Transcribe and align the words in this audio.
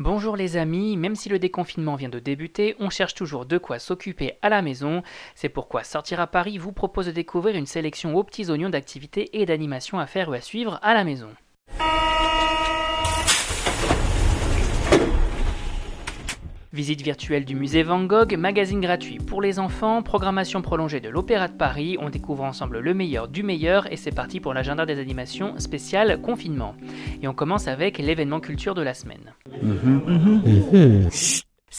Bonjour 0.00 0.34
les 0.34 0.56
amis, 0.56 0.96
même 0.96 1.14
si 1.14 1.28
le 1.28 1.38
déconfinement 1.38 1.94
vient 1.94 2.08
de 2.08 2.18
débuter, 2.18 2.74
on 2.80 2.88
cherche 2.88 3.12
toujours 3.12 3.44
de 3.44 3.58
quoi 3.58 3.78
s'occuper 3.78 4.38
à 4.40 4.48
la 4.48 4.62
maison. 4.62 5.02
C'est 5.34 5.50
pourquoi 5.50 5.84
Sortir 5.84 6.20
à 6.20 6.26
Paris 6.26 6.56
vous 6.56 6.72
propose 6.72 7.04
de 7.04 7.12
découvrir 7.12 7.54
une 7.54 7.66
sélection 7.66 8.16
aux 8.16 8.24
petits 8.24 8.48
oignons 8.48 8.70
d'activités 8.70 9.38
et 9.38 9.44
d'animations 9.44 9.98
à 9.98 10.06
faire 10.06 10.30
ou 10.30 10.32
à 10.32 10.40
suivre 10.40 10.78
à 10.80 10.94
la 10.94 11.04
maison. 11.04 11.28
Visite 16.72 17.02
virtuelle 17.02 17.44
du 17.44 17.56
musée 17.56 17.82
Van 17.82 18.04
Gogh, 18.04 18.36
magazine 18.36 18.80
gratuit 18.80 19.18
pour 19.18 19.42
les 19.42 19.58
enfants, 19.58 20.02
programmation 20.02 20.62
prolongée 20.62 21.00
de 21.00 21.08
l'Opéra 21.08 21.48
de 21.48 21.52
Paris, 21.52 21.96
on 22.00 22.10
découvre 22.10 22.44
ensemble 22.44 22.78
le 22.78 22.94
meilleur 22.94 23.26
du 23.26 23.42
meilleur 23.42 23.92
et 23.92 23.96
c'est 23.96 24.14
parti 24.14 24.38
pour 24.38 24.54
l'agenda 24.54 24.86
des 24.86 25.00
animations 25.00 25.58
spéciales 25.58 26.20
confinement. 26.20 26.76
Et 27.22 27.28
on 27.28 27.34
commence 27.34 27.66
avec 27.66 27.98
l'événement 27.98 28.38
culture 28.38 28.74
de 28.74 28.82
la 28.82 28.94
semaine. 28.94 29.34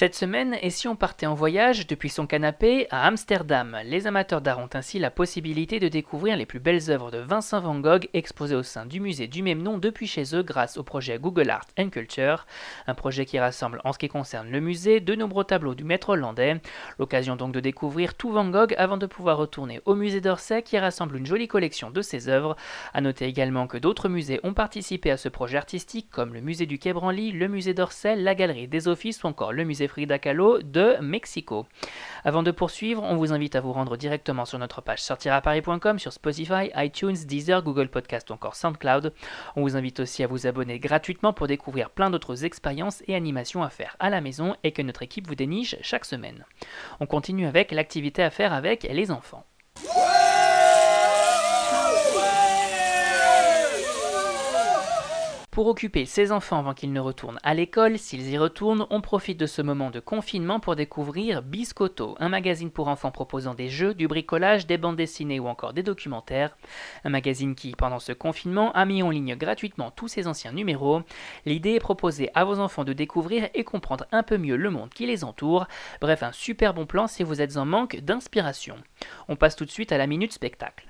Cette 0.00 0.14
semaine, 0.14 0.56
et 0.62 0.70
si 0.70 0.88
on 0.88 0.96
partait 0.96 1.26
en 1.26 1.34
voyage 1.34 1.86
depuis 1.86 2.08
son 2.08 2.26
canapé 2.26 2.86
à 2.90 3.06
Amsterdam? 3.06 3.76
Les 3.84 4.06
amateurs 4.06 4.40
d'art 4.40 4.58
ont 4.58 4.70
ainsi 4.72 4.98
la 4.98 5.10
possibilité 5.10 5.78
de 5.78 5.88
découvrir 5.88 6.38
les 6.38 6.46
plus 6.46 6.58
belles 6.58 6.90
œuvres 6.90 7.10
de 7.10 7.18
Vincent 7.18 7.60
Van 7.60 7.78
Gogh 7.78 8.08
exposées 8.14 8.54
au 8.54 8.62
sein 8.62 8.86
du 8.86 8.98
musée 8.98 9.26
du 9.26 9.42
même 9.42 9.60
nom 9.60 9.76
depuis 9.76 10.06
chez 10.06 10.34
eux 10.34 10.42
grâce 10.42 10.78
au 10.78 10.84
projet 10.84 11.18
Google 11.18 11.50
Art 11.50 11.66
and 11.78 11.90
Culture, 11.90 12.46
un 12.86 12.94
projet 12.94 13.26
qui 13.26 13.38
rassemble 13.38 13.82
en 13.84 13.92
ce 13.92 13.98
qui 13.98 14.08
concerne 14.08 14.50
le 14.50 14.60
musée 14.60 15.00
de 15.00 15.14
nombreux 15.14 15.44
tableaux 15.44 15.74
du 15.74 15.84
maître 15.84 16.08
hollandais. 16.08 16.62
L'occasion 16.98 17.36
donc 17.36 17.52
de 17.52 17.60
découvrir 17.60 18.14
tout 18.14 18.30
Van 18.30 18.48
Gogh 18.48 18.74
avant 18.78 18.96
de 18.96 19.04
pouvoir 19.04 19.36
retourner 19.36 19.82
au 19.84 19.94
musée 19.94 20.22
d'Orsay 20.22 20.62
qui 20.62 20.78
rassemble 20.78 21.18
une 21.18 21.26
jolie 21.26 21.46
collection 21.46 21.90
de 21.90 22.00
ses 22.00 22.30
œuvres. 22.30 22.56
A 22.94 23.02
noter 23.02 23.26
également 23.26 23.66
que 23.66 23.76
d'autres 23.76 24.08
musées 24.08 24.40
ont 24.44 24.54
participé 24.54 25.10
à 25.10 25.18
ce 25.18 25.28
projet 25.28 25.58
artistique 25.58 26.08
comme 26.10 26.32
le 26.32 26.40
musée 26.40 26.64
du 26.64 26.78
Quai 26.78 26.94
Branly, 26.94 27.32
le 27.32 27.48
musée 27.48 27.74
d'Orsay, 27.74 28.16
la 28.16 28.34
galerie 28.34 28.66
des 28.66 28.88
Offices 28.88 29.24
ou 29.24 29.26
encore 29.26 29.52
le 29.52 29.64
musée 29.64 29.89
Frida 29.90 30.20
Kahlo 30.20 30.62
de 30.62 30.96
Mexico. 31.00 31.66
Avant 32.24 32.44
de 32.44 32.52
poursuivre, 32.52 33.02
on 33.02 33.16
vous 33.16 33.32
invite 33.32 33.56
à 33.56 33.60
vous 33.60 33.72
rendre 33.72 33.96
directement 33.96 34.44
sur 34.44 34.58
notre 34.60 34.80
page 34.80 35.02
sortiraparis.com, 35.02 35.98
sur 35.98 36.12
Spotify, 36.12 36.70
iTunes, 36.76 37.16
Deezer, 37.26 37.62
Google 37.64 37.88
Podcast 37.88 38.30
ou 38.30 38.34
encore 38.34 38.54
SoundCloud. 38.54 39.12
On 39.56 39.62
vous 39.62 39.76
invite 39.76 39.98
aussi 39.98 40.22
à 40.22 40.28
vous 40.28 40.46
abonner 40.46 40.78
gratuitement 40.78 41.32
pour 41.32 41.48
découvrir 41.48 41.90
plein 41.90 42.10
d'autres 42.10 42.44
expériences 42.44 43.02
et 43.08 43.16
animations 43.16 43.64
à 43.64 43.68
faire 43.68 43.96
à 43.98 44.10
la 44.10 44.20
maison 44.20 44.54
et 44.62 44.70
que 44.70 44.82
notre 44.82 45.02
équipe 45.02 45.26
vous 45.26 45.34
déniche 45.34 45.74
chaque 45.82 46.04
semaine. 46.04 46.44
On 47.00 47.06
continue 47.06 47.46
avec 47.46 47.72
l'activité 47.72 48.22
à 48.22 48.30
faire 48.30 48.52
avec 48.52 48.84
les 48.84 49.10
enfants. 49.10 49.44
Pour 55.60 55.66
occuper 55.66 56.06
ses 56.06 56.32
enfants 56.32 56.58
avant 56.58 56.72
qu'ils 56.72 56.94
ne 56.94 57.00
retournent 57.00 57.38
à 57.42 57.52
l'école, 57.52 57.98
s'ils 57.98 58.30
y 58.30 58.38
retournent, 58.38 58.86
on 58.88 59.02
profite 59.02 59.38
de 59.38 59.44
ce 59.44 59.60
moment 59.60 59.90
de 59.90 60.00
confinement 60.00 60.58
pour 60.58 60.74
découvrir 60.74 61.42
Biscotto, 61.42 62.16
un 62.18 62.30
magazine 62.30 62.70
pour 62.70 62.88
enfants 62.88 63.10
proposant 63.10 63.52
des 63.52 63.68
jeux, 63.68 63.92
du 63.92 64.08
bricolage, 64.08 64.66
des 64.66 64.78
bandes 64.78 64.96
dessinées 64.96 65.38
ou 65.38 65.48
encore 65.48 65.74
des 65.74 65.82
documentaires. 65.82 66.56
Un 67.04 67.10
magazine 67.10 67.54
qui, 67.54 67.72
pendant 67.72 67.98
ce 67.98 68.12
confinement, 68.12 68.72
a 68.72 68.86
mis 68.86 69.02
en 69.02 69.10
ligne 69.10 69.36
gratuitement 69.36 69.90
tous 69.90 70.08
ses 70.08 70.26
anciens 70.26 70.52
numéros. 70.52 71.02
L'idée 71.44 71.74
est 71.74 71.78
proposer 71.78 72.30
à 72.34 72.46
vos 72.46 72.58
enfants 72.58 72.84
de 72.84 72.94
découvrir 72.94 73.50
et 73.52 73.62
comprendre 73.62 74.06
un 74.12 74.22
peu 74.22 74.38
mieux 74.38 74.56
le 74.56 74.70
monde 74.70 74.88
qui 74.88 75.04
les 75.04 75.24
entoure. 75.24 75.66
Bref, 76.00 76.22
un 76.22 76.32
super 76.32 76.72
bon 76.72 76.86
plan 76.86 77.06
si 77.06 77.22
vous 77.22 77.42
êtes 77.42 77.58
en 77.58 77.66
manque 77.66 77.96
d'inspiration. 77.96 78.76
On 79.28 79.36
passe 79.36 79.56
tout 79.56 79.66
de 79.66 79.70
suite 79.70 79.92
à 79.92 79.98
la 79.98 80.06
minute 80.06 80.32
spectacle. 80.32 80.89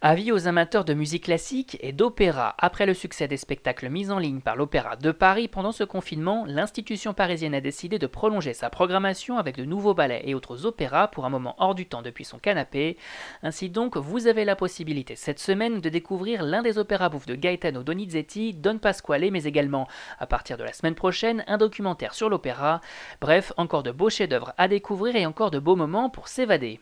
Avis 0.00 0.30
aux 0.30 0.46
amateurs 0.46 0.84
de 0.84 0.94
musique 0.94 1.24
classique 1.24 1.76
et 1.80 1.90
d'opéra. 1.90 2.54
Après 2.58 2.86
le 2.86 2.94
succès 2.94 3.26
des 3.26 3.36
spectacles 3.36 3.88
mis 3.88 4.12
en 4.12 4.20
ligne 4.20 4.38
par 4.38 4.54
l'Opéra 4.54 4.94
de 4.94 5.10
Paris 5.10 5.48
pendant 5.48 5.72
ce 5.72 5.82
confinement, 5.82 6.44
l'institution 6.46 7.14
parisienne 7.14 7.52
a 7.52 7.60
décidé 7.60 7.98
de 7.98 8.06
prolonger 8.06 8.54
sa 8.54 8.70
programmation 8.70 9.38
avec 9.38 9.56
de 9.56 9.64
nouveaux 9.64 9.94
ballets 9.94 10.22
et 10.24 10.36
autres 10.36 10.66
opéras 10.66 11.08
pour 11.08 11.24
un 11.24 11.30
moment 11.30 11.56
hors 11.58 11.74
du 11.74 11.86
temps 11.86 12.02
depuis 12.02 12.24
son 12.24 12.38
canapé. 12.38 12.96
Ainsi 13.42 13.70
donc, 13.70 13.96
vous 13.96 14.28
avez 14.28 14.44
la 14.44 14.54
possibilité 14.54 15.16
cette 15.16 15.40
semaine 15.40 15.80
de 15.80 15.88
découvrir 15.88 16.44
l'un 16.44 16.62
des 16.62 16.78
opéras 16.78 17.08
bouffes 17.08 17.26
de 17.26 17.34
Gaetano 17.34 17.82
Donizetti, 17.82 18.54
Don 18.54 18.78
Pasquale, 18.78 19.32
mais 19.32 19.42
également, 19.42 19.88
à 20.20 20.28
partir 20.28 20.58
de 20.58 20.62
la 20.62 20.72
semaine 20.72 20.94
prochaine, 20.94 21.42
un 21.48 21.58
documentaire 21.58 22.14
sur 22.14 22.28
l'opéra. 22.28 22.80
Bref, 23.20 23.52
encore 23.56 23.82
de 23.82 23.90
beaux 23.90 24.10
chefs-d'œuvre 24.10 24.54
à 24.58 24.68
découvrir 24.68 25.16
et 25.16 25.26
encore 25.26 25.50
de 25.50 25.58
beaux 25.58 25.74
moments 25.74 26.08
pour 26.08 26.28
s'évader. 26.28 26.78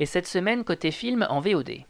Et 0.00 0.06
cette 0.06 0.26
semaine, 0.26 0.64
côté 0.64 0.90
film 0.90 1.26
en 1.28 1.40
VOD. 1.40 1.84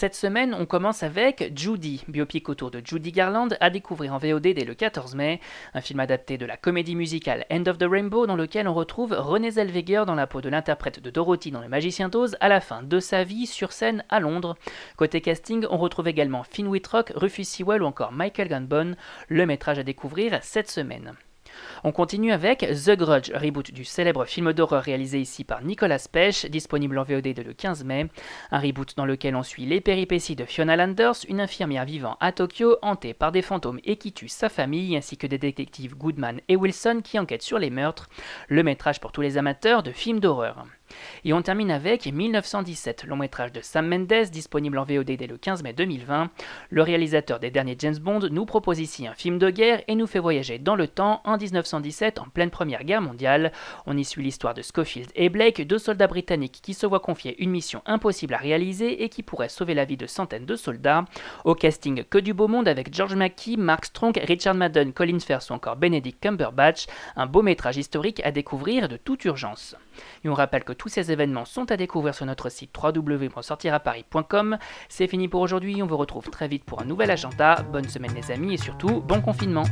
Cette 0.00 0.14
semaine, 0.14 0.56
on 0.58 0.64
commence 0.64 1.02
avec 1.02 1.52
Judy, 1.54 2.02
biopic 2.08 2.48
autour 2.48 2.70
de 2.70 2.80
Judy 2.82 3.12
Garland, 3.12 3.50
à 3.60 3.68
découvrir 3.68 4.14
en 4.14 4.16
VOD 4.16 4.54
dès 4.54 4.64
le 4.64 4.72
14 4.72 5.14
mai, 5.14 5.40
un 5.74 5.82
film 5.82 6.00
adapté 6.00 6.38
de 6.38 6.46
la 6.46 6.56
comédie 6.56 6.96
musicale 6.96 7.44
End 7.52 7.64
of 7.66 7.76
the 7.76 7.84
Rainbow 7.86 8.26
dans 8.26 8.34
lequel 8.34 8.66
on 8.66 8.72
retrouve 8.72 9.12
Renée 9.12 9.50
Zellweger 9.50 10.06
dans 10.06 10.14
la 10.14 10.26
peau 10.26 10.40
de 10.40 10.48
l'interprète 10.48 11.00
de 11.00 11.10
Dorothy 11.10 11.50
dans 11.50 11.60
Le 11.60 11.68
Magicien 11.68 12.08
d'Oz 12.08 12.38
à 12.40 12.48
la 12.48 12.62
fin 12.62 12.82
de 12.82 12.98
sa 12.98 13.24
vie 13.24 13.46
sur 13.46 13.72
scène 13.72 14.02
à 14.08 14.20
Londres. 14.20 14.56
Côté 14.96 15.20
casting, 15.20 15.66
on 15.68 15.76
retrouve 15.76 16.08
également 16.08 16.44
Finn 16.44 16.68
Wittrock, 16.68 17.12
Rufus 17.14 17.44
Sewell 17.44 17.82
ou 17.82 17.86
encore 17.86 18.12
Michael 18.12 18.48
Gambon, 18.48 18.96
le 19.28 19.44
métrage 19.44 19.80
à 19.80 19.82
découvrir 19.82 20.38
cette 20.40 20.70
semaine. 20.70 21.12
On 21.84 21.92
continue 21.92 22.32
avec 22.32 22.60
The 22.60 22.96
Grudge, 22.96 23.30
reboot 23.34 23.72
du 23.72 23.84
célèbre 23.84 24.24
film 24.24 24.52
d'horreur 24.52 24.82
réalisé 24.82 25.20
ici 25.20 25.44
par 25.44 25.62
Nicolas 25.62 26.06
Pech, 26.10 26.46
disponible 26.46 26.98
en 26.98 27.04
VOD 27.04 27.22
dès 27.22 27.42
le 27.42 27.52
15 27.52 27.84
mai. 27.84 28.06
Un 28.50 28.58
reboot 28.58 28.96
dans 28.96 29.06
lequel 29.06 29.36
on 29.36 29.42
suit 29.42 29.66
les 29.66 29.80
péripéties 29.80 30.36
de 30.36 30.44
Fiona 30.44 30.76
Landers, 30.76 31.16
une 31.28 31.40
infirmière 31.40 31.84
vivant 31.84 32.16
à 32.20 32.32
Tokyo, 32.32 32.76
hantée 32.82 33.14
par 33.14 33.32
des 33.32 33.42
fantômes 33.42 33.80
et 33.84 33.96
qui 33.96 34.12
tue 34.12 34.28
sa 34.28 34.48
famille, 34.48 34.96
ainsi 34.96 35.16
que 35.16 35.26
des 35.26 35.38
détectives 35.38 35.96
Goodman 35.96 36.40
et 36.48 36.56
Wilson 36.56 37.00
qui 37.02 37.18
enquêtent 37.18 37.42
sur 37.42 37.58
les 37.58 37.70
meurtres. 37.70 38.08
Le 38.48 38.62
métrage 38.62 39.00
pour 39.00 39.12
tous 39.12 39.20
les 39.20 39.38
amateurs 39.38 39.82
de 39.82 39.92
films 39.92 40.20
d'horreur. 40.20 40.66
Et 41.24 41.32
on 41.32 41.42
termine 41.42 41.70
avec 41.70 42.06
1917, 42.06 43.04
long 43.04 43.16
métrage 43.16 43.52
de 43.52 43.60
Sam 43.60 43.88
Mendes, 43.88 44.30
disponible 44.30 44.78
en 44.78 44.84
VOD 44.84 45.16
dès 45.16 45.26
le 45.26 45.36
15 45.36 45.62
mai 45.62 45.72
2020. 45.72 46.30
Le 46.70 46.82
réalisateur 46.82 47.40
des 47.40 47.50
derniers 47.50 47.76
James 47.78 47.98
Bond 47.98 48.28
nous 48.30 48.44
propose 48.44 48.80
ici 48.80 49.06
un 49.06 49.14
film 49.14 49.38
de 49.38 49.50
guerre 49.50 49.82
et 49.88 49.94
nous 49.94 50.06
fait 50.06 50.18
voyager 50.18 50.58
dans 50.58 50.76
le 50.76 50.86
temps 50.86 51.20
en 51.24 51.36
1917, 51.36 52.18
en 52.18 52.24
pleine 52.24 52.50
Première 52.50 52.84
Guerre 52.84 53.02
mondiale. 53.02 53.52
On 53.86 53.96
y 53.96 54.04
suit 54.04 54.22
l'histoire 54.22 54.54
de 54.54 54.62
Schofield 54.62 55.10
et 55.14 55.28
Blake, 55.28 55.66
deux 55.66 55.78
soldats 55.78 56.06
britanniques 56.06 56.60
qui 56.62 56.74
se 56.74 56.86
voient 56.86 57.00
confier 57.00 57.42
une 57.42 57.50
mission 57.50 57.82
impossible 57.86 58.34
à 58.34 58.38
réaliser 58.38 59.02
et 59.02 59.08
qui 59.08 59.22
pourrait 59.22 59.48
sauver 59.48 59.74
la 59.74 59.84
vie 59.84 59.96
de 59.96 60.06
centaines 60.06 60.46
de 60.46 60.56
soldats. 60.56 61.04
Au 61.44 61.54
casting, 61.54 62.04
que 62.04 62.18
du 62.18 62.34
beau 62.34 62.48
monde 62.48 62.68
avec 62.68 62.94
George 62.94 63.14
Mackey, 63.14 63.56
Mark 63.56 63.84
Strong, 63.84 64.20
Richard 64.26 64.54
Madden, 64.54 64.92
Colin 64.92 65.18
Firth 65.20 65.50
ou 65.50 65.52
encore 65.54 65.76
Benedict 65.76 66.22
Cumberbatch. 66.22 66.86
Un 67.16 67.26
beau 67.26 67.42
métrage 67.42 67.76
historique 67.76 68.20
à 68.24 68.30
découvrir 68.30 68.88
de 68.88 68.96
toute 68.96 69.24
urgence. 69.24 69.76
Et 70.24 70.28
on 70.28 70.34
rappelle 70.34 70.64
que 70.64 70.72
tous 70.72 70.88
ces 70.88 71.12
événements 71.12 71.44
sont 71.44 71.70
à 71.70 71.76
découvrir 71.76 72.14
sur 72.14 72.26
notre 72.26 72.48
site 72.48 72.70
www.sortiraparis.com. 72.76 74.58
C'est 74.88 75.06
fini 75.06 75.28
pour 75.28 75.40
aujourd'hui, 75.40 75.82
on 75.82 75.86
vous 75.86 75.96
retrouve 75.96 76.28
très 76.30 76.48
vite 76.48 76.64
pour 76.64 76.80
un 76.80 76.84
nouvel 76.84 77.10
agenda. 77.10 77.56
Bonne 77.72 77.88
semaine 77.88 78.14
les 78.14 78.30
amis 78.30 78.54
et 78.54 78.58
surtout, 78.58 79.00
bon 79.00 79.20
confinement. 79.20 79.64